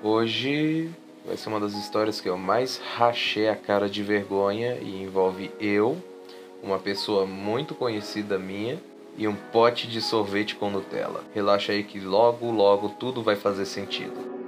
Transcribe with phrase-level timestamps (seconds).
[0.00, 0.88] Hoje
[1.26, 5.50] vai ser uma das histórias que eu mais rachei a cara de vergonha e envolve
[5.58, 6.00] eu,
[6.62, 8.80] uma pessoa muito conhecida minha
[9.16, 11.24] e um pote de sorvete com Nutella.
[11.34, 14.38] Relaxa aí que logo, logo tudo vai fazer sentido.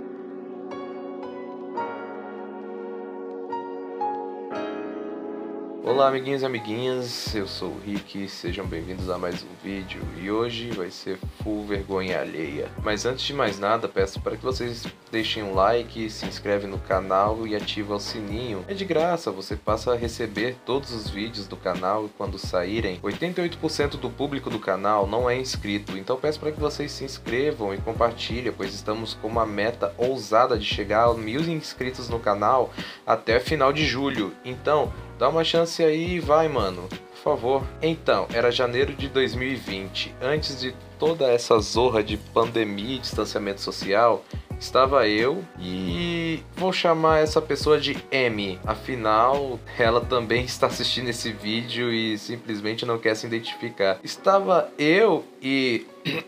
[5.83, 10.31] Olá amiguinhos e amiguinhas, eu sou o Rick, sejam bem-vindos a mais um vídeo e
[10.31, 12.71] hoje vai ser full vergonha alheia.
[12.85, 16.79] Mas antes de mais nada, peço para que vocês deixem um like, se inscrevem no
[16.79, 18.65] canal e ativem o sininho.
[18.69, 22.99] É de graça, você passa a receber todos os vídeos do canal quando saírem.
[23.01, 27.75] 88% do público do canal não é inscrito, então peço para que vocês se inscrevam
[27.75, 32.71] e compartilhem, pois estamos com uma meta ousada de chegar a mil inscritos no canal
[33.07, 34.33] até final de julho.
[34.45, 36.89] Então, Dá uma chance aí e vai, mano.
[36.89, 37.63] Por favor.
[37.83, 40.15] Então, era janeiro de 2020.
[40.19, 44.25] Antes de toda essa zorra de pandemia e distanciamento social,
[44.61, 48.61] estava eu e vou chamar essa pessoa de M.
[48.65, 53.99] Afinal, ela também está assistindo esse vídeo e simplesmente não quer se identificar.
[54.05, 55.87] Estava eu e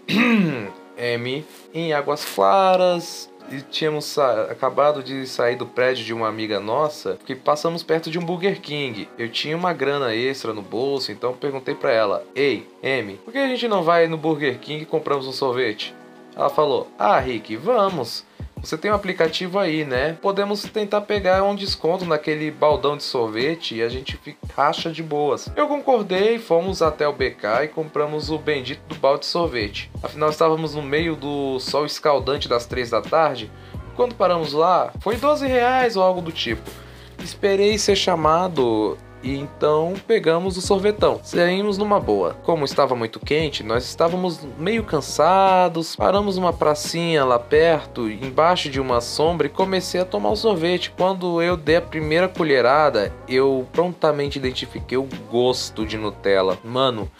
[0.96, 7.18] M em Águas Claras, e tínhamos acabado de sair do prédio de uma amiga nossa,
[7.26, 9.08] que passamos perto de um Burger King.
[9.18, 13.38] Eu tinha uma grana extra no bolso, então perguntei para ela: "Ei, M, por que
[13.38, 15.94] a gente não vai no Burger King e compramos um sorvete?"
[16.34, 18.24] Ela falou: "Ah, Rick, vamos."
[18.62, 20.16] Você tem um aplicativo aí, né?
[20.22, 24.18] Podemos tentar pegar um desconto naquele baldão de sorvete e a gente
[24.56, 25.50] racha de boas.
[25.56, 29.90] Eu concordei, fomos até o BK e compramos o bendito do balde de sorvete.
[30.00, 33.50] Afinal, estávamos no meio do sol escaldante das três da tarde.
[33.96, 36.70] Quando paramos lá, foi 12 reais ou algo do tipo.
[37.18, 41.20] Esperei ser chamado e então pegamos o sorvetão.
[41.22, 42.34] Saímos numa boa.
[42.42, 45.96] Como estava muito quente, nós estávamos meio cansados.
[45.96, 50.92] Paramos numa pracinha lá perto, embaixo de uma sombra, e comecei a tomar o sorvete.
[50.96, 56.58] Quando eu dei a primeira colherada, eu prontamente identifiquei o gosto de Nutella.
[56.64, 57.10] Mano,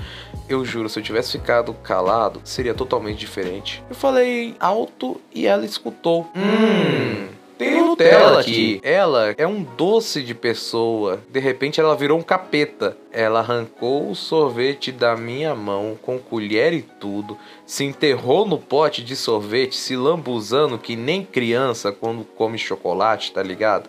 [0.49, 3.83] eu juro, se eu tivesse ficado calado, seria totalmente diferente.
[3.89, 6.29] Eu falei alto e ela escutou.
[6.37, 7.32] Hum.
[7.63, 8.81] Tem Nutella aqui.
[8.83, 11.21] Ela é um doce de pessoa.
[11.31, 12.97] De repente ela virou um capeta.
[13.13, 17.37] Ela arrancou o sorvete da minha mão com colher e tudo,
[17.67, 23.43] se enterrou no pote de sorvete, se lambuzando que nem criança quando come chocolate, tá
[23.43, 23.89] ligado?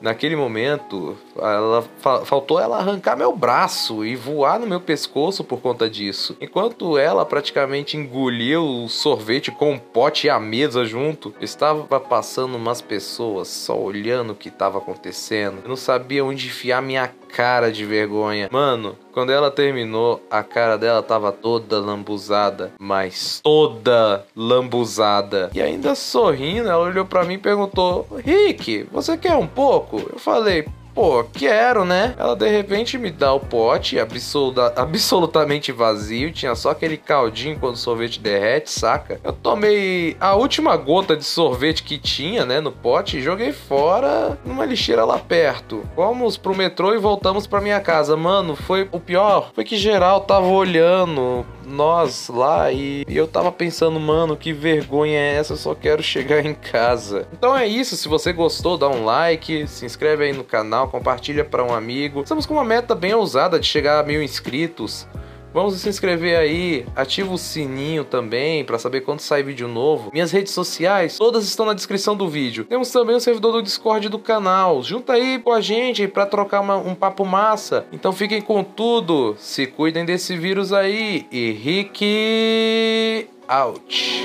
[0.00, 1.84] Naquele momento, ela
[2.24, 6.36] faltou ela arrancar meu braço e voar no meu pescoço por conta disso.
[6.40, 12.56] Enquanto ela praticamente engoliu o sorvete com o pote e a mesa junto, estava passando
[12.56, 15.58] umas pessoas só olhando o que estava acontecendo.
[15.62, 18.48] Eu não sabia onde enfiar minha cara de vergonha.
[18.50, 25.50] Mano, quando ela terminou, a cara dela tava toda lambuzada, mas toda lambuzada.
[25.54, 30.18] E ainda sorrindo, ela olhou para mim e perguntou: "Rick, você quer um pouco?" Eu
[30.18, 32.14] falei: Pô, quero, né?
[32.18, 37.74] Ela de repente me dá o pote absoluta, absolutamente vazio, tinha só aquele caldinho quando
[37.74, 39.20] o sorvete derrete, saca?
[39.22, 44.38] Eu tomei a última gota de sorvete que tinha, né, no pote e joguei fora
[44.44, 45.82] numa lixeira lá perto.
[45.94, 48.16] Fomos pro metrô e voltamos pra minha casa.
[48.16, 53.98] Mano, foi o pior, foi que geral tava olhando nós lá e, eu tava pensando,
[53.98, 55.54] mano, que vergonha é essa?
[55.54, 57.26] Eu só quero chegar em casa.
[57.32, 61.44] Então é isso, se você gostou, dá um like, se inscreve aí no canal, compartilha
[61.44, 62.22] para um amigo.
[62.22, 65.06] Estamos com uma meta bem ousada de chegar a mil inscritos.
[65.52, 70.10] Vamos se inscrever aí, ativa o sininho também para saber quando sai vídeo novo.
[70.12, 72.64] Minhas redes sociais, todas estão na descrição do vídeo.
[72.64, 74.82] Temos também o servidor do Discord do canal.
[74.82, 77.86] Junta aí com a gente para trocar uma, um papo massa.
[77.92, 84.20] Então fiquem com tudo, se cuidem desse vírus aí e Rick out.